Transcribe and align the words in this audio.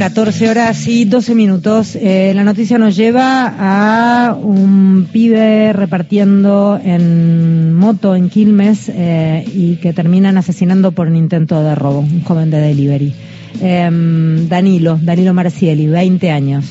14 0.00 0.48
horas 0.48 0.88
y 0.88 1.04
12 1.04 1.34
minutos. 1.34 1.94
Eh, 1.94 2.32
la 2.34 2.42
noticia 2.42 2.78
nos 2.78 2.96
lleva 2.96 3.54
a 3.58 4.34
un 4.34 5.06
pibe 5.12 5.74
repartiendo 5.74 6.80
en 6.82 7.74
moto 7.74 8.16
en 8.16 8.30
Quilmes 8.30 8.88
eh, 8.88 9.44
y 9.54 9.76
que 9.76 9.92
terminan 9.92 10.38
asesinando 10.38 10.92
por 10.92 11.08
un 11.08 11.16
intento 11.16 11.62
de 11.62 11.74
robo, 11.74 11.98
un 11.98 12.22
joven 12.22 12.50
de 12.50 12.60
delivery. 12.60 13.12
Em, 13.60 14.48
Danilo, 14.48 14.98
Danilo 15.02 15.34
Marcieli, 15.34 15.86
20 15.86 16.30
años. 16.30 16.64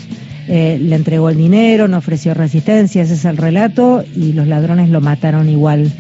Eh, 0.48 0.80
le 0.82 0.96
entregó 0.96 1.30
el 1.30 1.38
dinero, 1.38 1.88
no 1.88 2.00
ofreció 2.00 2.34
resistencia, 2.34 3.04
ese 3.04 3.14
es 3.14 3.26
el 3.26 3.38
relato, 3.38 4.04
y 4.16 4.34
los 4.34 4.48
ladrones 4.48 4.90
lo 4.90 5.02
mataron 5.02 5.50
igual 5.50 5.92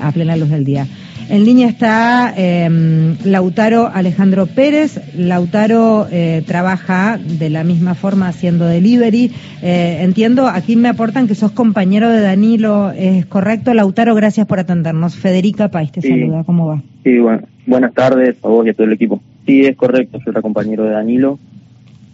a 0.00 0.10
plena 0.12 0.36
luz 0.36 0.50
del 0.50 0.64
día. 0.64 0.86
En 1.28 1.44
línea 1.44 1.68
está 1.68 2.34
em, 2.36 3.16
Lautaro 3.24 3.88
Alejandro 3.92 4.46
Pérez. 4.46 5.00
Lautaro 5.16 6.06
eh, 6.10 6.42
trabaja 6.46 7.18
de 7.18 7.48
la 7.48 7.64
misma 7.64 7.94
forma 7.94 8.28
haciendo 8.28 8.66
delivery. 8.66 9.32
Eh, 9.62 9.98
entiendo, 10.00 10.48
aquí 10.48 10.76
me 10.76 10.88
aportan 10.88 11.26
que 11.26 11.34
sos 11.34 11.52
compañero 11.52 12.10
de 12.10 12.20
Danilo. 12.20 12.90
¿Es 12.90 13.24
correcto, 13.26 13.72
Lautaro? 13.72 14.14
Gracias 14.14 14.46
por 14.46 14.58
atendernos. 14.58 15.16
Federica 15.16 15.68
País 15.68 15.92
te 15.92 16.02
saluda. 16.02 16.44
¿Cómo 16.44 16.66
va? 16.66 16.82
Sí, 17.02 17.18
bueno, 17.18 17.42
buenas 17.66 17.94
tardes 17.94 18.36
a 18.42 18.48
vos 18.48 18.66
y 18.66 18.70
a 18.70 18.74
todo 18.74 18.86
el 18.86 18.92
equipo. 18.92 19.22
Sí, 19.46 19.64
es 19.64 19.76
correcto. 19.76 20.18
Soy 20.22 20.34
compañero 20.34 20.84
de 20.84 20.90
Danilo, 20.90 21.38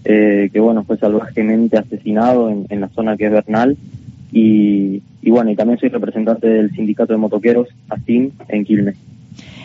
eh, 0.05 0.51
que 0.53 0.61
bueno, 0.61 0.85
fue 0.85 0.99
salvajemente 0.99 1.79
asesinado 1.79 2.49
en, 2.49 2.67
en 2.69 2.81
la 2.81 2.89
zona 2.89 3.17
que 3.17 3.27
es 3.27 3.33
Bernal. 3.33 3.77
Y, 4.33 5.03
y 5.23 5.31
bueno, 5.31 5.51
y 5.51 5.57
también 5.57 5.79
soy 5.79 5.89
representante 5.89 6.47
del 6.47 6.71
sindicato 6.73 7.13
de 7.13 7.19
motoqueros, 7.19 7.69
ASIM, 7.89 8.31
en 8.49 8.65
Quilmes. 8.65 8.97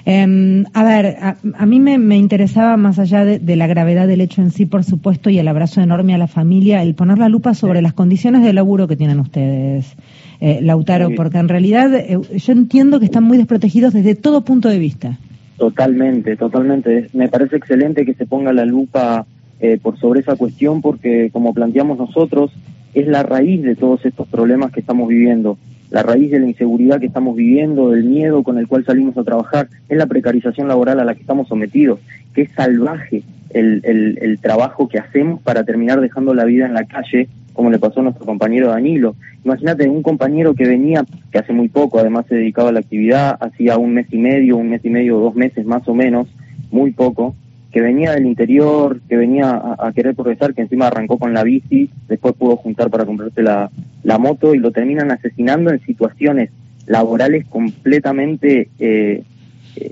Em, 0.08 0.66
a 0.74 0.84
ver, 0.84 1.18
a, 1.20 1.66
mí 1.66 1.80
me, 1.80 2.16
interesaba, 2.16 2.78
más 2.78 3.00
allá 3.00 3.26
de, 3.26 3.56
la 3.56 3.66
gravedad 3.66 4.08
del 4.08 4.22
hecho 4.22 4.44
en 4.44 4.52
sí, 4.52 4.68
por 4.68 4.84
supuesto, 4.84 5.32
y 5.32 5.40
el 5.40 5.48
abrazo 5.48 5.82
enorme 5.82 6.14
a 6.14 6.20
la 6.20 6.28
familia, 6.28 6.84
el 6.84 6.94
poner 6.94 7.18
la 7.18 7.28
lupa 7.28 7.56
sobre 7.56 7.82
las 7.82 7.94
condiciones 7.94 8.44
de 8.44 8.54
laburo 8.54 8.88
que 8.88 8.96
tienen 8.96 9.20
ustedes, 9.20 9.96
eh, 10.42 10.60
Lautaro, 10.62 11.10
porque 11.16 11.40
en 11.40 11.50
realidad 11.50 11.92
eh, 11.96 12.20
yo 12.36 12.54
entiendo 12.54 13.00
que 13.00 13.06
están 13.06 13.24
muy 13.24 13.38
desprotegidos 13.38 13.94
desde 13.94 14.14
todo 14.14 14.46
punto 14.46 14.70
de 14.70 14.78
vista. 14.78 15.18
Totalmente, 15.58 16.36
totalmente. 16.36 17.08
Me 17.14 17.28
parece 17.28 17.56
excelente 17.56 18.06
que 18.06 18.14
se 18.14 18.28
ponga 18.28 18.54
la 18.54 18.66
lupa 18.66 19.26
eh, 19.60 19.80
por 19.82 19.98
sobre 19.98 20.20
esa 20.20 20.36
cuestión, 20.36 20.82
porque 20.82 21.32
como 21.32 21.52
planteamos 21.52 21.98
nosotros, 21.98 22.52
es 22.96 23.08
la 23.08 23.24
raíz 23.24 23.62
de 23.62 23.76
todos 23.76 24.06
estos 24.06 24.28
problemas 24.28 24.72
que 24.72 24.80
estamos 24.80 25.08
viviendo. 25.08 25.58
La 25.92 26.02
raíz 26.02 26.32
de 26.32 26.40
la 26.40 26.48
inseguridad 26.48 27.00
que 27.00 27.06
estamos 27.06 27.36
viviendo, 27.36 27.92
del 27.92 28.06
miedo 28.06 28.42
con 28.42 28.58
el 28.58 28.68
cual 28.68 28.86
salimos 28.86 29.18
a 29.18 29.24
trabajar, 29.24 29.68
es 29.88 29.98
la 29.98 30.08
precarización 30.08 30.68
laboral 30.68 31.00
a 31.00 31.06
la 31.06 31.14
que 31.14 31.22
estamos 31.22 31.48
sometidos, 31.48 32.00
que 32.34 32.44
es 32.44 32.52
salvaje 32.54 33.24
el, 33.52 34.18
el, 34.22 34.40
trabajo 34.40 34.88
que 34.88 34.98
hacemos 34.98 35.42
para 35.42 35.64
terminar 35.64 36.02
dejando 36.02 36.34
la 36.34 36.44
vida 36.46 36.66
en 36.66 36.74
la 36.74 36.86
calle, 36.86 37.30
como 37.54 37.70
le 37.70 37.80
pasó 37.80 38.00
a 38.00 38.04
nuestro 38.04 38.26
compañero 38.26 38.70
Danilo. 38.70 39.16
Imagínate, 39.44 39.88
un 39.88 40.02
compañero 40.02 40.56
que 40.56 40.68
venía, 40.68 41.06
que 41.32 41.38
hace 41.38 41.54
muy 41.54 41.70
poco, 41.70 42.00
además 42.00 42.26
se 42.28 42.36
dedicaba 42.36 42.70
a 42.70 42.74
la 42.74 42.80
actividad, 42.80 43.38
hacía 43.40 43.78
un 43.78 43.94
mes 43.94 44.08
y 44.12 44.18
medio, 44.18 44.58
un 44.58 44.70
mes 44.70 44.84
y 44.84 44.90
medio, 44.90 45.20
dos 45.20 45.36
meses 45.36 45.66
más 45.66 45.88
o 45.88 45.94
menos, 45.94 46.28
muy 46.72 46.92
poco, 46.92 47.36
que 47.76 47.82
venía 47.82 48.14
del 48.14 48.26
interior, 48.26 49.02
que 49.10 49.18
venía 49.18 49.62
a, 49.78 49.92
querer 49.92 50.16
progresar, 50.16 50.54
que 50.54 50.62
encima 50.62 50.88
arrancó 50.88 51.18
con 51.18 51.34
la 51.34 51.44
bici, 51.44 51.90
después 52.08 52.34
pudo 52.34 52.56
juntar 52.56 52.90
para 52.90 53.04
comprarse 53.04 53.44
la, 53.44 53.70
moto 54.18 54.56
y 54.56 54.60
lo 54.60 54.72
terminan 54.72 55.12
asesinando 55.12 55.72
en 55.72 55.82
situaciones 55.82 56.52
laborales 56.86 57.46
completamente 57.48 58.70
eh, 58.80 59.24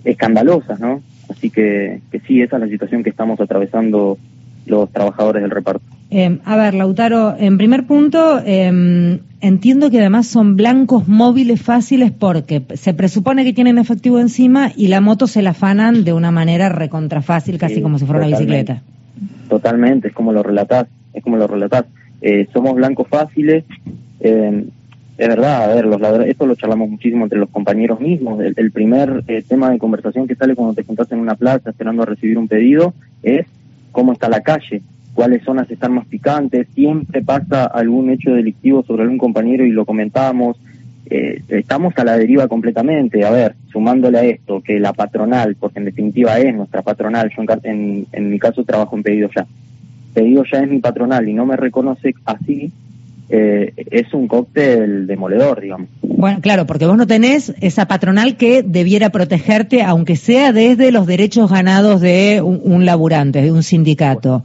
escandalosas, 0.05 0.79
¿no? 0.79 1.03
Así 1.27 1.49
que, 1.49 1.99
que 2.09 2.21
sí, 2.21 2.41
esa 2.41 2.55
es 2.55 2.61
la 2.61 2.69
situación 2.69 3.03
que 3.03 3.09
estamos 3.09 3.37
atravesando 3.41 4.17
los 4.65 4.89
trabajadores 4.89 5.41
del 5.41 5.51
reparto. 5.51 5.92
Eh, 6.15 6.39
a 6.45 6.55
ver, 6.57 6.75
Lautaro, 6.75 7.35
en 7.39 7.57
primer 7.57 7.87
punto, 7.87 8.39
eh, 8.45 9.19
entiendo 9.41 9.89
que 9.89 9.99
además 9.99 10.27
son 10.27 10.55
blancos 10.55 11.07
móviles 11.07 11.59
fáciles 11.59 12.11
porque 12.11 12.61
se 12.75 12.93
presupone 12.93 13.43
que 13.43 13.51
tienen 13.51 13.79
efectivo 13.79 14.19
encima 14.19 14.71
y 14.75 14.89
la 14.89 15.01
moto 15.01 15.25
se 15.25 15.41
la 15.41 15.49
afanan 15.49 16.03
de 16.03 16.13
una 16.13 16.29
manera 16.29 16.69
recontra 16.69 17.23
fácil, 17.23 17.57
casi 17.57 17.81
como 17.81 17.97
si 17.97 18.05
fuera 18.05 18.27
una 18.27 18.37
bicicleta. 18.37 18.83
Totalmente, 19.49 20.09
es 20.09 20.13
como 20.13 20.31
lo 20.31 20.43
relatás, 20.43 20.85
es 21.13 21.23
como 21.23 21.37
lo 21.37 21.47
relatás. 21.47 21.85
Eh, 22.21 22.47
somos 22.53 22.75
blancos 22.75 23.07
fáciles, 23.07 23.65
eh, 24.19 24.67
es 25.17 25.27
verdad, 25.27 25.63
a 25.63 25.73
ver, 25.73 25.85
los 25.87 25.99
ladrones, 25.99 26.29
esto 26.29 26.45
lo 26.45 26.53
charlamos 26.53 26.91
muchísimo 26.91 27.23
entre 27.23 27.39
los 27.39 27.49
compañeros 27.49 27.99
mismos. 27.99 28.39
El, 28.39 28.71
primer 28.71 29.23
eh, 29.27 29.41
tema 29.41 29.71
de 29.71 29.79
conversación 29.79 30.27
que 30.27 30.35
sale 30.35 30.53
cuando 30.53 30.75
te 30.75 30.83
juntas 30.83 31.11
en 31.11 31.17
una 31.17 31.33
plaza 31.33 31.71
esperando 31.71 32.03
a 32.03 32.05
recibir 32.05 32.37
un 32.37 32.47
pedido 32.47 32.93
es 33.23 33.47
cómo 33.91 34.13
está 34.13 34.29
la 34.29 34.41
calle 34.41 34.83
cuáles 35.13 35.43
zonas 35.43 35.69
están 35.69 35.93
más 35.93 36.07
picantes, 36.07 36.67
siempre 36.73 37.21
pasa 37.21 37.65
algún 37.65 38.09
hecho 38.09 38.31
delictivo 38.31 38.83
sobre 38.83 39.03
algún 39.03 39.17
compañero 39.17 39.65
y 39.65 39.71
lo 39.71 39.85
comentamos. 39.85 40.57
Eh, 41.09 41.41
estamos 41.49 41.93
a 41.97 42.03
la 42.03 42.17
deriva 42.17 42.47
completamente. 42.47 43.25
A 43.25 43.31
ver, 43.31 43.55
sumándole 43.71 44.17
a 44.17 44.23
esto, 44.23 44.61
que 44.61 44.79
la 44.79 44.93
patronal, 44.93 45.55
porque 45.59 45.79
en 45.79 45.85
definitiva 45.85 46.39
es 46.39 46.55
nuestra 46.55 46.81
patronal, 46.81 47.31
yo 47.35 47.43
en, 47.63 48.07
en 48.11 48.29
mi 48.29 48.39
caso 48.39 48.63
trabajo 48.63 48.95
en 48.95 49.03
pedido 49.03 49.29
ya. 49.35 49.45
Pedido 50.13 50.43
ya 50.51 50.59
es 50.59 50.69
mi 50.69 50.79
patronal 50.79 51.27
y 51.27 51.33
no 51.33 51.45
me 51.45 51.57
reconoce 51.57 52.13
así, 52.25 52.71
eh, 53.29 53.73
es 53.89 54.13
un 54.13 54.27
cóctel 54.27 55.07
demoledor, 55.07 55.61
digamos. 55.61 55.89
Bueno, 56.01 56.39
claro, 56.41 56.65
porque 56.65 56.85
vos 56.85 56.97
no 56.97 57.07
tenés 57.07 57.53
esa 57.61 57.87
patronal 57.87 58.37
que 58.37 58.63
debiera 58.63 59.09
protegerte, 59.09 59.81
aunque 59.81 60.15
sea 60.15 60.53
desde 60.53 60.91
los 60.91 61.07
derechos 61.07 61.49
ganados 61.49 62.01
de 62.01 62.41
un, 62.41 62.85
laburante, 62.85 63.41
de 63.41 63.51
un 63.51 63.63
sindicato. 63.63 64.43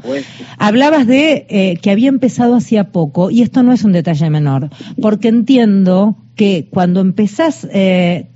Hablabas 0.59 1.07
de 1.07 1.47
eh, 1.49 1.79
que 1.81 1.91
había 1.91 2.09
empezado 2.09 2.55
hacía 2.57 2.91
poco, 2.91 3.31
y 3.31 3.43
esto 3.43 3.63
no 3.63 3.73
es 3.73 3.85
un 3.85 3.93
detalle 3.93 4.31
menor, 4.31 4.71
porque 5.01 5.29
entiendo 5.29 6.17
que 6.35 6.69
cuando 6.71 7.01
empezás 7.01 7.69
eh, 7.73 8.29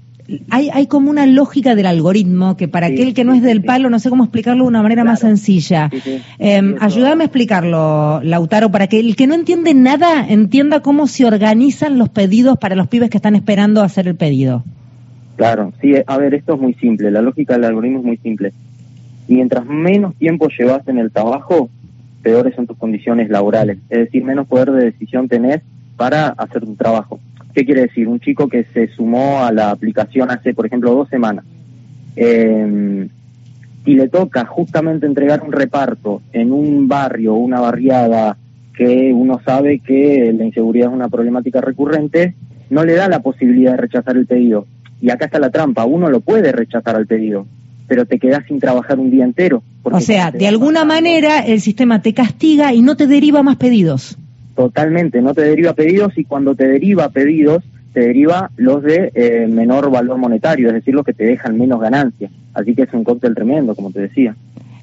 hay, 0.50 0.70
hay 0.70 0.86
como 0.86 1.10
una 1.10 1.26
lógica 1.26 1.74
del 1.74 1.86
algoritmo 1.86 2.56
que 2.56 2.68
para 2.68 2.86
aquel 2.86 3.14
que 3.14 3.24
no 3.24 3.34
es 3.34 3.42
del 3.42 3.62
palo, 3.62 3.90
no 3.90 3.98
sé 3.98 4.10
cómo 4.10 4.24
explicarlo 4.24 4.64
de 4.64 4.68
una 4.68 4.82
manera 4.82 5.04
más 5.04 5.20
sencilla. 5.20 5.90
Eh, 6.38 6.74
ayúdame 6.80 7.24
a 7.24 7.26
explicarlo, 7.26 8.20
Lautaro, 8.22 8.70
para 8.70 8.86
que 8.86 9.00
el 9.00 9.16
que 9.16 9.26
no 9.26 9.34
entiende 9.34 9.74
nada 9.74 10.26
entienda 10.28 10.80
cómo 10.80 11.06
se 11.06 11.24
organizan 11.24 11.98
los 11.98 12.08
pedidos 12.08 12.58
para 12.58 12.76
los 12.76 12.88
pibes 12.88 13.10
que 13.10 13.18
están 13.18 13.34
esperando 13.34 13.82
hacer 13.82 14.08
el 14.08 14.16
pedido. 14.16 14.64
Claro, 15.36 15.72
sí, 15.80 15.94
a 16.06 16.18
ver, 16.18 16.34
esto 16.34 16.54
es 16.54 16.60
muy 16.60 16.74
simple, 16.74 17.10
la 17.10 17.22
lógica 17.22 17.54
del 17.54 17.64
algoritmo 17.64 17.98
es 17.98 18.04
muy 18.04 18.16
simple. 18.18 18.52
Mientras 19.28 19.64
menos 19.66 20.14
tiempo 20.16 20.48
llevas 20.56 20.86
en 20.88 20.98
el 20.98 21.10
trabajo, 21.10 21.70
peores 22.22 22.54
son 22.54 22.66
tus 22.66 22.76
condiciones 22.76 23.28
laborales, 23.30 23.78
es 23.88 23.98
decir, 23.98 24.24
menos 24.24 24.46
poder 24.46 24.70
de 24.70 24.84
decisión 24.84 25.28
tenés 25.28 25.62
para 25.96 26.28
hacer 26.28 26.62
tu 26.64 26.74
trabajo. 26.74 27.18
¿Qué 27.54 27.64
quiere 27.64 27.82
decir? 27.82 28.08
Un 28.08 28.20
chico 28.20 28.48
que 28.48 28.64
se 28.72 28.88
sumó 28.88 29.44
a 29.44 29.52
la 29.52 29.70
aplicación 29.70 30.30
hace, 30.30 30.54
por 30.54 30.66
ejemplo, 30.66 30.94
dos 30.94 31.08
semanas. 31.08 31.44
Eh, 32.16 33.08
y 33.84 33.94
le 33.94 34.08
toca 34.08 34.44
justamente 34.44 35.06
entregar 35.06 35.42
un 35.42 35.52
reparto 35.52 36.22
en 36.32 36.52
un 36.52 36.88
barrio, 36.88 37.34
una 37.34 37.60
barriada 37.60 38.36
que 38.76 39.12
uno 39.12 39.40
sabe 39.44 39.80
que 39.80 40.32
la 40.36 40.44
inseguridad 40.44 40.88
es 40.88 40.94
una 40.94 41.08
problemática 41.08 41.60
recurrente, 41.60 42.34
no 42.70 42.84
le 42.84 42.94
da 42.94 43.08
la 43.08 43.20
posibilidad 43.20 43.72
de 43.72 43.78
rechazar 43.78 44.16
el 44.16 44.26
pedido. 44.26 44.66
Y 45.00 45.10
acá 45.10 45.26
está 45.26 45.38
la 45.38 45.50
trampa, 45.50 45.84
uno 45.84 46.08
lo 46.08 46.20
puede 46.20 46.52
rechazar 46.52 46.96
al 46.96 47.06
pedido, 47.06 47.46
pero 47.88 48.06
te 48.06 48.18
quedas 48.18 48.44
sin 48.46 48.60
trabajar 48.60 48.98
un 48.98 49.10
día 49.10 49.24
entero. 49.24 49.62
O 49.82 50.00
sea, 50.00 50.30
de 50.30 50.46
alguna 50.46 50.84
manera 50.84 51.40
el 51.40 51.60
sistema 51.60 52.00
te 52.02 52.14
castiga 52.14 52.72
y 52.72 52.82
no 52.82 52.96
te 52.96 53.08
deriva 53.08 53.42
más 53.42 53.56
pedidos. 53.56 54.16
Totalmente, 54.54 55.22
no 55.22 55.34
te 55.34 55.42
deriva 55.42 55.72
pedidos 55.72 56.16
y 56.16 56.24
cuando 56.24 56.54
te 56.54 56.66
deriva 56.66 57.08
pedidos, 57.08 57.62
te 57.92 58.00
deriva 58.00 58.50
los 58.56 58.82
de 58.82 59.10
eh, 59.14 59.46
menor 59.48 59.90
valor 59.90 60.18
monetario, 60.18 60.68
es 60.68 60.74
decir, 60.74 60.94
los 60.94 61.04
que 61.04 61.12
te 61.12 61.24
dejan 61.24 61.58
menos 61.58 61.80
ganancias. 61.80 62.30
Así 62.54 62.74
que 62.74 62.82
es 62.82 62.92
un 62.92 63.04
cóctel 63.04 63.34
tremendo, 63.34 63.74
como 63.74 63.90
te 63.90 64.00
decía. 64.00 64.34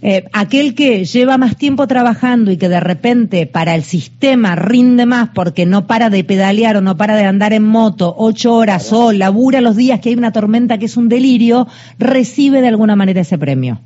Eh, 0.01 0.24
aquel 0.31 0.75
que 0.75 1.04
lleva 1.04 1.38
más 1.38 1.57
tiempo 1.57 1.86
trabajando 1.86 2.51
y 2.51 2.57
que 2.57 2.69
de 2.69 2.80
repente 2.80 3.45
para 3.48 3.75
el 3.75 3.83
sistema 3.83 4.56
rinde 4.56 5.06
más 5.06 5.30
porque 5.36 5.66
no 5.66 5.88
para 5.88 6.10
de 6.10 6.24
pedalear 6.24 6.77
o 6.77 6.81
no 6.81 6.95
para 6.95 7.18
de 7.18 7.25
andar 7.25 7.51
en 7.51 7.63
moto 7.63 8.15
ocho 8.18 8.56
horas 8.56 8.94
o 8.94 9.12
labura 9.12 9.60
los 9.60 9.75
días 9.75 10.00
que 10.00 10.07
hay 10.07 10.15
una 10.15 10.31
tormenta 10.31 10.77
que 10.77 10.86
es 10.86 10.95
un 10.95 11.10
delirio, 11.10 11.68
recibe 11.98 12.62
de 12.62 12.69
alguna 12.69 12.95
manera 12.95 13.19
ese 13.22 13.38
premio. 13.38 13.81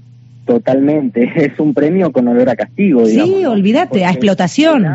Totalmente, 0.46 1.32
es 1.36 1.60
un 1.60 1.74
premio 1.74 2.12
con 2.12 2.28
olor 2.28 2.48
a 2.50 2.56
castigo. 2.56 3.08
Digamos, 3.08 3.36
sí, 3.36 3.46
olvídate, 3.46 4.06
a 4.06 4.12
explotación. 4.12 4.86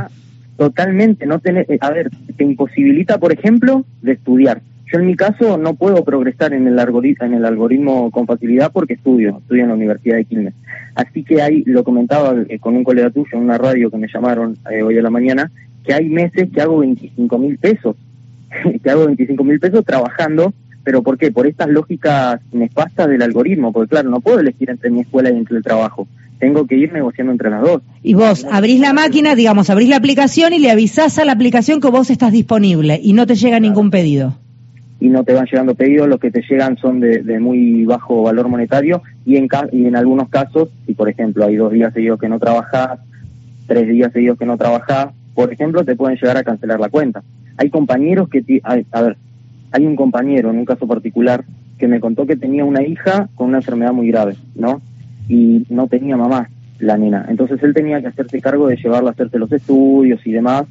Totalmente, 0.59 1.25
no 1.25 1.39
tener, 1.39 1.67
eh, 1.71 1.79
a 1.81 1.91
ver, 1.91 2.11
te 2.37 2.43
imposibilita, 2.43 3.19
por 3.19 3.33
ejemplo, 3.33 3.85
de 4.03 4.13
estudiar. 4.15 4.61
Yo 4.93 4.99
en 4.99 5.07
mi 5.07 5.15
caso 5.15 5.57
no 5.57 5.75
puedo 5.75 6.03
progresar 6.03 6.53
en 6.53 6.67
el, 6.67 6.81
algoritmo, 6.81 7.25
en 7.27 7.35
el 7.35 7.45
algoritmo 7.45 8.11
con 8.11 8.27
facilidad 8.27 8.73
porque 8.73 8.95
estudio, 8.95 9.39
estudio 9.39 9.63
en 9.63 9.69
la 9.69 9.77
Universidad 9.77 10.17
de 10.17 10.25
Quilmes. 10.25 10.55
Así 10.97 11.23
que 11.23 11.43
hay, 11.43 11.63
lo 11.65 11.85
comentaba 11.85 12.35
eh, 12.49 12.59
con 12.59 12.75
un 12.75 12.83
colega 12.83 13.09
tuyo 13.11 13.29
en 13.35 13.45
una 13.45 13.57
radio 13.57 13.89
que 13.89 13.99
me 13.99 14.09
llamaron 14.13 14.59
eh, 14.69 14.83
hoy 14.83 14.99
a 14.99 15.03
la 15.03 15.11
mañana, 15.11 15.49
que 15.85 15.95
hay 15.95 16.09
meses 16.09 16.49
que 16.53 16.61
hago 16.61 16.79
25 16.79 17.39
mil 17.39 17.57
pesos, 17.59 17.95
que 18.83 18.91
hago 18.91 19.07
25 19.07 19.45
mil 19.45 19.61
pesos 19.61 19.85
trabajando, 19.85 20.53
pero 20.83 21.05
¿por 21.05 21.19
qué? 21.19 21.31
Por 21.31 21.47
estas 21.47 21.69
lógicas 21.69 22.41
nefastas 22.51 23.09
del 23.09 23.23
algoritmo, 23.23 23.73
porque 23.73 23.91
claro, 23.91 24.11
no 24.11 24.19
puedo 24.19 24.41
elegir 24.41 24.71
entre 24.71 24.91
mi 24.91 25.03
escuela 25.03 25.31
y 25.31 25.37
entre 25.37 25.59
el 25.59 25.63
trabajo 25.63 26.09
tengo 26.39 26.67
que 26.67 26.77
ir 26.77 26.93
negociando 26.93 27.33
entre 27.33 27.51
las 27.51 27.63
dos. 27.63 27.83
Y 28.03 28.15
vos 28.15 28.47
abrís 28.51 28.81
la 28.81 28.93
máquina, 28.93 29.35
digamos, 29.35 29.71
abrís 29.71 29.89
la 29.89 29.97
aplicación 29.97 30.53
y 30.53 30.59
le 30.59 30.71
avisás 30.71 31.19
a 31.19 31.25
la 31.25 31.33
aplicación 31.33 31.81
que 31.81 31.91
vos 31.91 32.11
estás 32.11 32.33
disponible 32.33 32.99
y 33.03 33.13
no 33.13 33.27
te 33.27 33.35
llega 33.35 33.61
ningún 33.61 33.91
pedido. 33.91 34.35
Y 35.01 35.09
no 35.09 35.23
te 35.23 35.33
van 35.33 35.47
llegando 35.47 35.75
pedidos, 35.75 36.09
los 36.09 36.19
que 36.19 36.31
te 36.31 36.43
llegan 36.43 36.77
son 36.77 37.01
de, 37.01 37.39
muy 37.39 37.85
bajo 37.85 38.23
valor 38.23 38.49
monetario 38.49 39.03
y 39.25 39.37
en, 39.37 39.49
y 39.73 39.87
en 39.87 39.97
algunos 39.97 40.29
casos, 40.29 40.71
si 40.87 40.95
por 40.95 41.09
ejemplo 41.09 41.45
hay 41.45 41.57
dos 41.57 41.73
días 41.73 41.93
seguidos 41.93 42.19
que 42.19 42.29
no 42.29 42.39
trabajás, 42.39 42.99
tres 43.67 43.87
días 43.87 44.13
seguidos 44.13 44.39
que 44.39 44.47
no 44.47 44.57
trabajás, 44.57 45.09
por 45.35 45.53
ejemplo, 45.53 45.85
te 45.85 45.95
pueden 45.95 46.17
llegar 46.17 46.37
a 46.37 46.43
cancelar 46.43 46.81
la 46.81 46.89
cuenta. 46.89 47.23
Hay 47.59 47.71
compañeros 47.71 48.29
que, 48.29 48.61
a 48.65 49.03
ver, 49.03 49.17
hay 49.71 49.87
un 49.87 49.95
compañero 49.95 50.51
en 50.51 50.59
un 50.59 50.65
caso 50.65 50.89
particular 50.89 51.45
que 51.79 51.87
me 51.87 52.01
contó 52.01 52.27
que 52.27 52.37
tenía 52.37 52.65
una 52.65 52.83
hija 52.83 53.29
con 53.37 53.49
una 53.49 53.59
enfermedad 53.59 53.93
muy 53.93 54.09
grave, 54.09 54.35
¿no? 54.57 54.83
Y 55.29 55.67
no 55.69 55.87
tenía 55.87 56.17
mamá, 56.17 56.49
la 56.79 56.97
nena. 56.97 57.27
Entonces 57.29 57.63
él 57.63 57.75
tenía 57.75 58.01
que 58.01 58.09
hacerse 58.09 58.41
cargo 58.41 58.69
de 58.69 58.77
llevarla 58.77 59.11
a 59.11 59.13
hacerse 59.13 59.39
los 59.39 59.53
estudios 59.53 60.27
y 60.27 60.33
demás. 60.33 60.65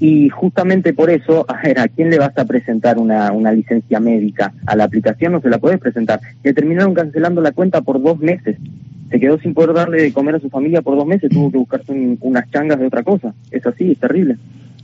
Y 0.00 0.28
justamente 0.28 0.92
por 0.92 1.10
eso, 1.10 1.46
a 1.48 1.60
ver, 1.62 1.78
¿a 1.78 1.88
quién 1.88 2.10
le 2.10 2.18
vas 2.18 2.36
a 2.36 2.44
presentar 2.44 2.98
una, 2.98 3.32
una 3.32 3.52
licencia 3.52 4.00
médica? 4.00 4.52
A 4.66 4.76
la 4.76 4.84
aplicación 4.84 5.32
no 5.32 5.40
se 5.40 5.50
la 5.50 5.58
puedes 5.58 5.80
presentar. 5.80 6.20
Le 6.42 6.52
terminaron 6.52 6.94
cancelando 6.94 7.40
la 7.40 7.52
cuenta 7.52 7.80
por 7.80 8.02
dos 8.02 8.18
meses 8.18 8.58
se 9.12 9.20
quedó 9.20 9.38
sin 9.38 9.52
poder 9.52 9.74
darle 9.74 10.02
de 10.02 10.12
comer 10.12 10.36
a 10.36 10.40
su 10.40 10.48
familia 10.48 10.80
por 10.80 10.96
dos 10.96 11.06
meses, 11.06 11.30
tuvo 11.30 11.52
que 11.52 11.58
buscarse 11.58 11.92
unas 11.92 12.50
changas 12.50 12.78
de 12.78 12.86
otra 12.86 13.02
cosa. 13.02 13.34
Es 13.50 13.64
así, 13.66 13.92
es 13.92 13.98
terrible. 13.98 14.38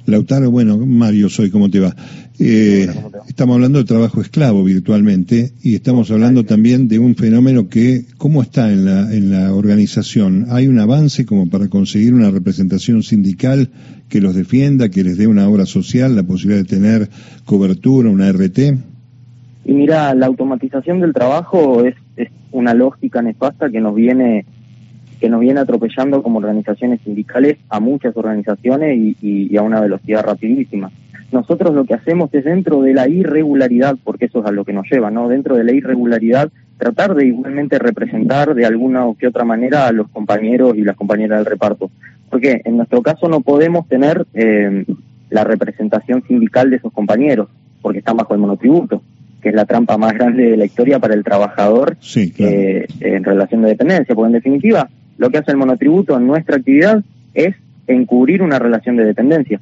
Lautaro, 0.09 0.51
bueno, 0.51 0.79
Mario, 0.79 1.29
soy, 1.29 1.51
¿cómo 1.51 1.71
te 1.71 1.81
va? 1.81 1.95
Eh, 2.41 2.89
estamos 3.29 3.57
hablando 3.57 3.79
de 3.79 3.85
trabajo 3.85 4.21
esclavo 4.21 4.65
virtualmente 4.65 5.53
y 5.63 5.75
estamos 5.75 6.11
hablando 6.11 6.45
también 6.45 6.89
de 6.89 6.99
un 6.99 7.15
fenómeno 7.15 7.69
que, 7.69 8.05
¿cómo 8.17 8.43
está 8.43 8.73
en 8.73 8.85
la, 8.85 9.13
en 9.13 9.31
la 9.31 9.53
organización? 9.55 10.47
¿Hay 10.51 10.67
un 10.67 10.79
avance 10.79 11.27
como 11.27 11.51
para 11.51 11.69
conseguir 11.69 12.15
una 12.15 12.31
representación 12.31 13.03
sindical 13.03 13.71
que 14.09 14.21
los 14.21 14.35
defienda, 14.35 14.89
que 14.89 15.05
les 15.05 15.19
dé 15.19 15.27
una 15.27 15.49
obra 15.49 15.67
social, 15.67 16.17
la 16.17 16.23
posibilidad 16.23 16.63
de 16.63 16.69
tener 16.69 17.09
cobertura, 17.45 18.09
una 18.09 18.33
RT? 18.33 18.59
Y 19.65 19.73
mira, 19.73 20.15
la 20.15 20.27
automatización 20.27 21.01
del 21.01 21.13
trabajo 21.13 21.85
es, 21.85 21.95
es 22.17 22.29
una 22.53 22.73
lógica 22.73 23.21
nefasta 23.21 23.69
que 23.69 23.81
nos 23.81 23.95
viene 23.95 24.47
que 25.21 25.29
nos 25.29 25.41
viene 25.41 25.61
atropellando 25.61 26.23
como 26.23 26.39
organizaciones 26.39 27.01
sindicales 27.03 27.59
a 27.69 27.81
muchas 27.81 28.17
organizaciones 28.17 29.17
y, 29.21 29.57
a 29.57 29.63
una 29.63 29.81
velocidad 29.81 30.25
rapidísima. 30.25 30.91
Nosotros 31.33 31.75
lo 31.75 31.85
que 31.85 31.95
hacemos 31.95 32.33
es 32.33 32.45
dentro 32.45 32.81
de 32.81 32.95
la 32.95 33.09
irregularidad, 33.09 33.97
porque 34.03 34.27
eso 34.27 34.41
es 34.41 34.47
a 34.47 34.53
lo 34.53 34.65
que 34.65 34.73
nos 34.73 34.91
lleva, 34.91 35.11
¿no? 35.11 35.29
Dentro 35.29 35.57
de 35.57 35.65
la 35.65 35.73
irregularidad, 35.73 36.51
tratar 36.79 37.15
de 37.15 37.27
igualmente 37.27 37.79
representar 37.79 38.55
de 38.55 38.65
alguna 38.65 39.05
o 39.05 39.15
que 39.15 39.27
otra 39.27 39.45
manera 39.45 39.87
a 39.87 39.93
los 39.93 40.09
compañeros 40.09 40.77
y 40.77 40.83
las 40.83 40.97
compañeras 40.97 41.41
del 41.41 41.47
reparto. 41.47 41.91
Porque 42.31 42.63
en 42.65 42.77
nuestro 42.77 43.03
caso 43.03 43.29
no 43.29 43.41
podemos 43.41 43.87
tener 43.89 44.27
eh, 44.33 44.85
la 45.29 45.45
representación 45.45 46.23
sindical 46.27 46.71
de 46.71 46.77
esos 46.77 46.93
compañeros, 46.93 47.49
porque 47.83 47.99
están 47.99 48.17
bajo 48.17 48.33
el 48.35 48.41
monotributo 48.41 49.03
que 49.41 49.51
es 49.51 49.55
la 49.55 49.65
trampa 49.65 49.97
más 49.97 50.15
grande 50.15 50.51
de 50.51 50.57
la 50.57 50.65
historia 50.65 50.99
para 50.99 51.15
el 51.15 51.23
trabajador 51.23 51.97
eh, 52.17 52.87
en 53.01 53.25
relación 53.25 53.63
de 53.63 53.69
dependencia, 53.69 54.15
porque 54.15 54.27
en 54.27 54.33
definitiva 54.33 54.89
lo 55.19 55.31
que 55.31 55.39
hace 55.39 55.51
el 55.51 55.57
monotributo 55.57 56.17
en 56.17 56.27
nuestra 56.27 56.57
actividad 56.57 57.05
es 57.35 57.55
encubrir 57.87 58.43
una 58.43 58.59
relación 58.59 58.97
de 58.97 59.05
dependencia. 59.05 59.61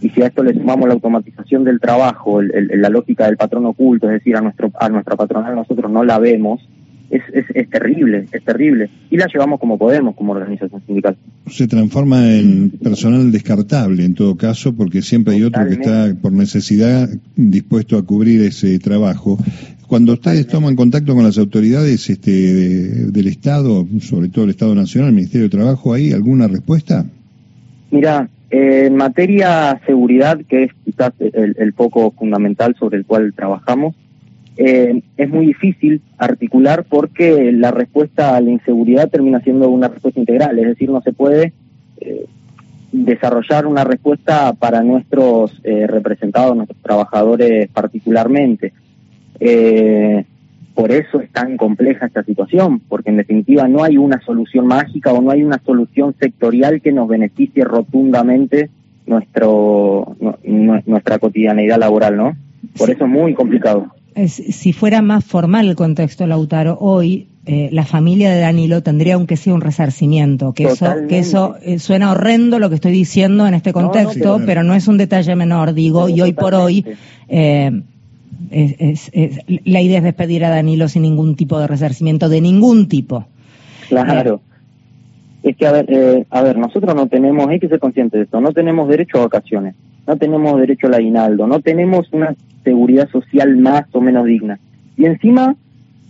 Y 0.00 0.10
si 0.10 0.22
a 0.22 0.26
esto 0.26 0.42
le 0.42 0.54
sumamos 0.54 0.88
la 0.88 0.94
automatización 0.94 1.64
del 1.64 1.80
trabajo, 1.80 2.40
la 2.42 2.88
lógica 2.88 3.26
del 3.26 3.36
patrón 3.36 3.66
oculto, 3.66 4.06
es 4.06 4.14
decir, 4.14 4.36
a, 4.36 4.40
nuestro, 4.40 4.70
a 4.78 4.88
nuestra 4.88 5.16
patronal 5.16 5.54
nosotros 5.54 5.90
no 5.90 6.04
la 6.04 6.18
vemos, 6.18 6.60
es, 7.10 7.22
es, 7.32 7.70
terrible, 7.70 8.26
es 8.30 8.44
terrible. 8.44 8.90
Y 9.10 9.16
la 9.16 9.26
llevamos 9.32 9.58
como 9.58 9.78
podemos, 9.78 10.14
como 10.14 10.32
organización 10.32 10.82
sindical. 10.86 11.16
Se 11.46 11.66
transforma 11.66 12.32
en 12.32 12.70
personal 12.70 13.32
descartable 13.32 14.04
en 14.04 14.14
todo 14.14 14.36
caso, 14.36 14.74
porque 14.74 15.02
siempre 15.02 15.34
hay 15.34 15.42
otro 15.42 15.66
que 15.66 15.74
está 15.74 16.14
por 16.20 16.32
necesidad 16.32 17.08
dispuesto 17.34 17.96
a 17.96 18.04
cubrir 18.04 18.42
ese 18.42 18.78
trabajo. 18.78 19.38
Cuando 19.88 20.12
ustedes 20.12 20.46
toman 20.46 20.76
contacto 20.76 21.14
con 21.14 21.24
las 21.24 21.38
autoridades 21.38 22.10
este, 22.10 22.30
del 22.30 23.26
Estado, 23.26 23.86
sobre 24.00 24.28
todo 24.28 24.44
el 24.44 24.50
Estado 24.50 24.74
Nacional, 24.74 25.08
el 25.08 25.14
Ministerio 25.16 25.48
de 25.48 25.56
Trabajo, 25.56 25.94
¿hay 25.94 26.12
alguna 26.12 26.46
respuesta? 26.46 27.06
Mira, 27.90 28.28
en 28.50 28.96
materia 28.96 29.80
seguridad, 29.86 30.38
que 30.46 30.64
es 30.64 30.72
quizás 30.84 31.12
el, 31.18 31.56
el 31.58 31.72
foco 31.72 32.10
fundamental 32.10 32.76
sobre 32.78 32.98
el 32.98 33.06
cual 33.06 33.32
trabajamos, 33.34 33.94
eh, 34.58 35.02
es 35.16 35.30
muy 35.30 35.46
difícil 35.46 36.02
articular 36.18 36.84
porque 36.84 37.50
la 37.52 37.70
respuesta 37.70 38.36
a 38.36 38.40
la 38.40 38.50
inseguridad 38.50 39.08
termina 39.08 39.40
siendo 39.40 39.70
una 39.70 39.88
respuesta 39.88 40.18
integral, 40.20 40.58
es 40.58 40.66
decir, 40.66 40.90
no 40.90 41.00
se 41.00 41.12
puede 41.12 41.54
eh, 42.00 42.26
desarrollar 42.92 43.66
una 43.66 43.84
respuesta 43.84 44.52
para 44.54 44.82
nuestros 44.82 45.60
eh, 45.64 45.86
representados, 45.86 46.56
nuestros 46.56 46.82
trabajadores 46.82 47.68
particularmente. 47.70 48.72
Por 50.74 50.92
eso 50.92 51.20
es 51.20 51.30
tan 51.32 51.56
compleja 51.56 52.06
esta 52.06 52.22
situación, 52.22 52.80
porque 52.88 53.10
en 53.10 53.16
definitiva 53.16 53.66
no 53.66 53.82
hay 53.82 53.96
una 53.96 54.20
solución 54.20 54.66
mágica 54.66 55.12
o 55.12 55.20
no 55.20 55.30
hay 55.30 55.42
una 55.42 55.60
solución 55.64 56.14
sectorial 56.20 56.80
que 56.80 56.92
nos 56.92 57.08
beneficie 57.08 57.64
rotundamente 57.64 58.70
nuestro, 59.06 60.16
nuestra 60.44 61.18
cotidianeidad 61.18 61.78
laboral, 61.78 62.16
¿no? 62.16 62.36
Por 62.76 62.90
eso 62.90 63.04
es 63.04 63.10
muy 63.10 63.34
complicado. 63.34 63.88
Si 64.26 64.72
fuera 64.72 65.02
más 65.02 65.24
formal 65.24 65.68
el 65.68 65.76
contexto, 65.76 66.26
Lautaro, 66.26 66.76
hoy 66.80 67.28
eh, 67.46 67.70
la 67.72 67.84
familia 67.84 68.30
de 68.30 68.40
Danilo 68.40 68.82
tendría 68.82 69.14
aunque 69.14 69.36
sea 69.36 69.54
un 69.54 69.60
resarcimiento, 69.60 70.52
que 70.52 70.64
eso, 70.64 70.86
que 71.08 71.18
eso 71.18 71.56
eh, 71.62 71.78
suena 71.78 72.12
horrendo 72.12 72.58
lo 72.58 72.68
que 72.68 72.74
estoy 72.74 72.92
diciendo 72.92 73.46
en 73.46 73.54
este 73.54 73.72
contexto, 73.72 74.40
pero, 74.44 74.62
no 74.64 74.74
es 74.74 74.86
un 74.86 74.98
detalle 74.98 75.34
menor, 75.34 75.72
digo, 75.72 76.08
y 76.08 76.20
hoy 76.20 76.32
por 76.32 76.54
hoy 76.54 76.84
eh, 77.28 77.82
es, 78.50 79.10
la 79.64 79.80
idea 79.80 79.98
es 79.98 80.04
despedir 80.04 80.44
a 80.44 80.50
Danilo 80.50 80.88
sin 80.88 81.02
ningún 81.02 81.36
tipo 81.36 81.58
de 81.58 81.66
resarcimiento, 81.66 82.28
de 82.28 82.40
ningún 82.40 82.88
tipo. 82.88 83.26
Claro. 83.88 84.40
Es 85.42 85.56
que, 85.56 85.66
a 85.66 85.72
ver, 85.72 86.26
a 86.30 86.42
ver, 86.42 86.58
nosotros 86.58 86.94
no 86.94 87.06
tenemos, 87.06 87.48
hay 87.48 87.60
que 87.60 87.68
ser 87.68 87.78
conscientes 87.78 88.18
de 88.18 88.24
esto, 88.24 88.40
no 88.40 88.52
tenemos 88.52 88.88
derecho 88.88 89.18
a 89.18 89.22
vacaciones, 89.22 89.74
no 90.06 90.16
tenemos 90.16 90.58
derecho 90.60 90.88
al 90.88 90.94
aguinaldo, 90.94 91.46
no 91.46 91.60
tenemos 91.60 92.12
una 92.12 92.34
seguridad 92.64 93.08
social 93.10 93.56
más 93.56 93.84
o 93.92 94.00
menos 94.00 94.26
digna. 94.26 94.58
Y 94.96 95.06
encima 95.06 95.54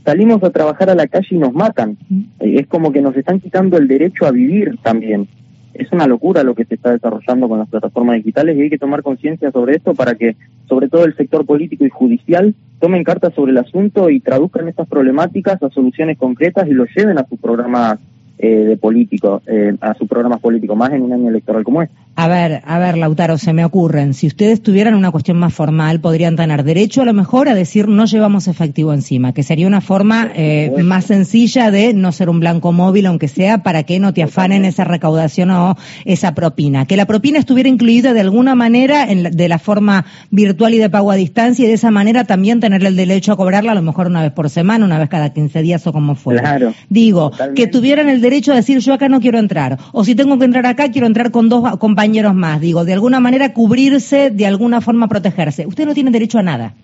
salimos 0.05 0.43
a 0.43 0.51
trabajar 0.51 0.89
a 0.89 0.95
la 0.95 1.07
calle 1.07 1.29
y 1.31 1.39
nos 1.39 1.53
matan. 1.53 1.99
Eh, 2.41 2.61
es 2.61 2.67
como 2.67 2.93
que 2.93 3.03
nos 3.03 3.15
están 3.15 3.41
quitando 3.41 3.77
el 3.77 3.87
derecho 3.87 4.27
a 4.27 4.31
vivir 4.31 4.79
también. 4.83 5.29
Es 5.75 5.93
una 5.93 6.07
locura 6.07 6.43
lo 6.43 6.55
que 6.55 6.65
se 6.65 6.77
está 6.77 6.93
desarrollando 6.93 7.49
con 7.49 7.59
las 7.59 7.69
plataformas 7.69 8.17
digitales 8.17 8.57
y 8.57 8.63
hay 8.63 8.71
que 8.71 8.79
tomar 8.79 9.03
conciencia 9.03 9.51
sobre 9.53 9.77
esto 9.77 9.95
para 9.95 10.15
que, 10.15 10.35
sobre 10.69 10.89
todo 10.89 11.05
el 11.05 11.17
sector 11.17 11.47
político 11.47 11.85
y 11.85 11.91
judicial, 11.91 12.55
tomen 12.81 13.05
cartas 13.05 13.35
sobre 13.35 13.53
el 13.53 13.59
asunto 13.59 14.11
y 14.11 14.21
traduzcan 14.21 14.69
estas 14.69 14.89
problemáticas 14.89 15.63
a 15.63 15.71
soluciones 15.71 16.19
concretas 16.19 16.69
y 16.69 16.73
lo 16.73 16.85
lleven 16.85 17.19
a 17.19 17.27
sus 17.27 17.39
programas 17.41 17.99
eh, 18.39 18.49
de 18.49 18.77
político, 18.77 19.43
eh, 19.47 19.77
a 19.81 19.95
sus 19.95 20.09
programas 20.09 20.41
políticos, 20.41 20.77
más 20.77 20.93
en 20.93 21.03
un 21.03 21.13
año 21.13 21.29
electoral 21.29 21.65
como 21.65 21.83
este. 21.83 21.95
A 22.21 22.27
ver, 22.27 22.63
a 22.67 22.81
ver, 22.81 22.99
Lautaro, 22.99 23.39
se 23.39 23.53
me 23.53 23.65
ocurren. 23.65 24.13
Si 24.13 24.27
ustedes 24.27 24.61
tuvieran 24.61 24.97
una 24.97 25.13
cuestión 25.13 25.37
más 25.37 25.55
formal, 25.55 26.01
podrían 26.01 26.35
tener 26.35 26.65
derecho 26.65 27.03
a 27.03 27.05
lo 27.05 27.15
mejor 27.15 27.49
a 27.49 27.55
decir 27.55 27.87
no 27.87 28.07
llevamos 28.07 28.49
efectivo 28.49 28.93
encima, 28.93 29.33
que 29.33 29.45
sería 29.45 29.69
una 29.69 29.81
forma 29.81 30.29
eh, 30.35 30.73
más 30.83 31.05
sencilla 31.05 31.71
de 31.71 31.95
no 31.95 32.11
ser 32.11 32.29
un 32.29 32.41
blanco 32.41 32.73
móvil, 32.73 33.07
aunque 33.07 33.29
sea 33.29 33.63
para 33.63 33.85
que 33.85 34.01
no 34.01 34.13
te 34.15 34.25
afanen 34.25 34.65
esa 34.65 34.83
recaudación 34.83 35.53
o 35.53 35.77
esa 36.05 36.35
propina. 36.35 36.87
Que 36.87 36.97
la 36.97 37.07
propina 37.07 37.39
estuviera 37.39 37.69
incluida 37.69 38.13
de 38.13 38.21
alguna 38.21 38.57
manera 38.57 39.09
en 39.09 39.23
de 39.23 39.49
la 39.49 39.61
forma 39.61 40.05
virtual 40.33 40.75
y 40.75 40.79
de 40.79 40.91
pago 40.91 41.13
a 41.13 41.15
distancia 41.15 41.67
y 41.67 41.69
de 41.69 41.75
esa 41.75 41.93
manera 41.93 42.25
también 42.25 42.59
tener 42.59 42.85
el 42.85 42.97
derecho 42.97 43.31
a 43.31 43.37
cobrarla 43.37 43.71
a 43.71 43.75
lo 43.77 43.83
mejor 43.83 44.09
una 44.09 44.23
vez 44.23 44.33
por 44.33 44.51
semana, 44.51 44.85
una 44.85 44.99
vez 44.99 45.09
cada 45.09 45.33
15 45.33 45.63
días 45.63 45.87
o 45.87 45.93
como 45.93 46.17
fuera. 46.17 46.41
Claro. 46.41 46.75
Digo, 46.89 47.31
que 47.55 47.69
tuvieran 47.69 48.09
el 48.09 48.21
derecho 48.21 48.51
a 48.51 48.57
decir 48.57 48.81
yo 48.81 48.93
acá 48.93 49.09
no 49.09 49.21
quiero 49.21 49.39
entrar, 49.39 49.79
o 49.93 50.05
si 50.05 50.17
tengo 50.17 50.37
que 50.37 50.47
entrar 50.47 50.67
acá 50.67 50.91
quiero 50.91 51.07
entrar 51.07 51.31
con 51.31 51.49
dos 51.49 51.79
compañeros 51.79 52.08
más, 52.35 52.61
digo, 52.61 52.85
de 52.85 52.93
alguna 52.93 53.21
manera 53.21 53.53
cubrirse, 53.53 54.31
de 54.31 54.47
alguna 54.47 54.81
forma 54.81 55.09
protegerse. 55.09 55.67
Usted 55.67 55.87
no 55.87 55.95
tiene 55.95 56.11
derecho 56.11 56.39
a 56.39 56.43
nada. 56.43 56.75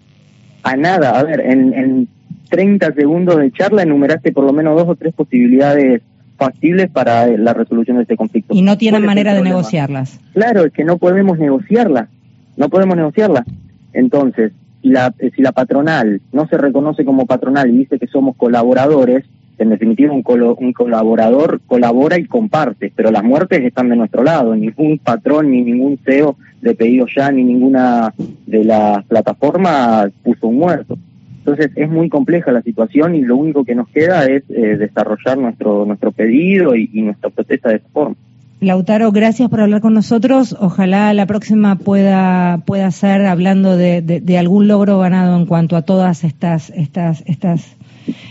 A 0.62 0.76
nada, 0.76 1.19
a 1.19 1.23
ver, 1.23 1.40
en, 1.40 1.75
en 1.75 2.09
30 2.50 2.93
segundos 2.95 3.37
de 3.37 3.52
charla 3.52 3.83
enumeraste 3.83 4.33
por 4.33 4.45
lo 4.45 4.52
menos 4.52 4.76
dos 4.76 4.88
o 4.88 4.95
tres 4.95 5.14
posibilidades 5.14 6.02
factibles 6.37 6.90
para 6.90 7.26
la 7.26 7.52
resolución 7.52 7.97
de 7.97 8.02
este 8.02 8.16
conflicto. 8.16 8.54
Y 8.54 8.62
no 8.62 8.76
tienen 8.76 9.04
manera 9.04 9.35
de 9.35 9.43
negociarlas. 9.43 10.21
Claro, 10.33 10.64
es 10.64 10.73
que 10.73 10.85
no 10.85 10.99
podemos 10.99 11.38
negociarlas, 11.38 12.09
no 12.57 12.69
podemos 12.69 12.97
negociarlas. 12.97 13.45
Entonces, 13.93 14.52
si 14.83 14.88
la, 14.88 15.14
si 15.35 15.43
la 15.43 15.52
patronal 15.52 16.21
no 16.33 16.47
se 16.49 16.59
reconoce 16.59 17.04
como 17.04 17.26
patronal 17.26 17.71
y 17.71 17.78
dice 17.78 17.99
que 17.99 18.07
somos 18.07 18.37
colaboradores, 18.37 19.25
en 19.58 19.70
definitiva 19.70 20.12
un, 20.12 20.25
un 20.58 20.73
colaborador 20.73 21.61
colabora 21.66 22.18
y 22.18 22.26
comparte, 22.26 22.92
pero 22.94 23.11
las 23.11 23.23
muertes 23.23 23.62
están 23.62 23.88
de 23.88 23.96
nuestro 23.96 24.23
lado, 24.23 24.54
ningún 24.54 24.99
patrón 24.99 25.50
ni 25.50 25.62
ningún 25.62 25.99
CEO 26.04 26.37
de 26.61 26.75
pedido 26.75 27.06
ya 27.14 27.30
ni 27.30 27.44
ninguna 27.44 28.12
de 28.46 28.64
las 28.64 29.04
plataformas 29.04 30.11
puso 30.23 30.49
un 30.49 30.56
muerto. 30.56 30.99
Entonces 31.38 31.73
es 31.76 31.90
muy 31.90 32.08
compleja 32.08 32.52
la 32.52 32.62
situación 32.62 33.14
y 33.14 33.20
lo 33.20 33.37
único 33.37 33.64
que 33.64 33.75
nos 33.75 33.88
queda 33.88 34.25
es 34.25 34.44
eh, 34.49 34.76
desarrollar 34.78 35.37
nuestro 35.37 35.84
nuestro 35.84 36.11
pedido 36.11 36.75
y, 36.75 36.88
nuestra 37.02 37.28
protesta 37.28 37.68
de 37.68 37.76
esa 37.76 37.88
forma. 37.92 38.16
Lautaro, 38.61 39.12
gracias 39.12 39.50
por 39.50 39.61
hablar 39.61 39.82
con 39.82 39.92
nosotros. 39.92 40.56
Ojalá 40.58 41.12
la 41.12 41.26
próxima 41.26 41.76
pueda 41.76 42.62
pueda 42.64 42.90
ser 42.92 43.26
hablando 43.26 43.76
de, 43.76 44.00
de 44.00 44.38
algún 44.38 44.68
logro 44.68 44.99
ganado 44.99 45.37
en 45.37 45.44
cuanto 45.44 45.76
a 45.76 45.82
todas 45.82 46.25
estas 46.25 46.70
estas 46.70 47.23
estas 47.26 47.76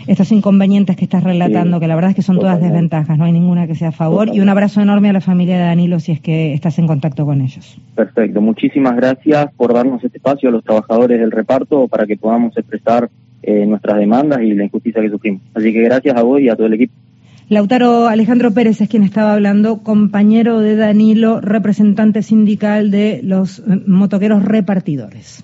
estos 0.06 0.32
inconvenientes 0.32 0.96
que 0.96 1.04
estás 1.04 1.22
relatando, 1.24 1.80
que 1.80 1.88
la 1.88 1.94
verdad 1.94 2.10
es 2.10 2.16
que 2.16 2.22
son 2.22 2.38
todas 2.38 2.60
desventajas, 2.60 3.18
no 3.18 3.24
hay 3.24 3.32
ninguna 3.32 3.66
que 3.66 3.74
sea 3.74 3.88
a 3.88 3.92
favor. 3.92 4.28
Y 4.32 4.40
un 4.40 4.48
abrazo 4.48 4.80
enorme 4.80 5.10
a 5.10 5.12
la 5.12 5.20
familia 5.20 5.56
de 5.56 5.64
Danilo 5.64 6.00
si 6.00 6.12
es 6.12 6.20
que 6.20 6.54
estás 6.54 6.78
en 6.78 6.86
contacto 6.86 7.24
con 7.24 7.40
ellos. 7.40 7.78
Perfecto, 7.94 8.40
muchísimas 8.40 8.96
gracias 8.96 9.52
por 9.56 9.72
darnos 9.72 10.02
este 10.04 10.18
espacio 10.18 10.48
a 10.48 10.52
los 10.52 10.64
trabajadores 10.64 11.20
del 11.20 11.30
reparto 11.30 11.88
para 11.88 12.06
que 12.06 12.16
podamos 12.16 12.56
expresar 12.56 13.10
eh, 13.42 13.66
nuestras 13.66 13.98
demandas 13.98 14.40
y 14.40 14.54
la 14.54 14.64
injusticia 14.64 15.02
que 15.02 15.10
sufrimos. 15.10 15.42
Así 15.54 15.72
que 15.72 15.82
gracias 15.82 16.16
a 16.16 16.22
vos 16.22 16.40
y 16.40 16.48
a 16.48 16.56
todo 16.56 16.66
el 16.66 16.74
equipo. 16.74 16.94
Lautaro 17.50 18.08
Alejandro 18.08 18.52
Pérez 18.52 18.80
es 18.80 18.88
quien 18.88 19.02
estaba 19.02 19.34
hablando, 19.34 19.82
compañero 19.82 20.60
de 20.60 20.76
Danilo, 20.76 21.42
representante 21.42 22.22
sindical 22.22 22.90
de 22.90 23.20
los 23.22 23.58
eh, 23.58 23.82
motoqueros 23.86 24.42
repartidores. 24.42 25.26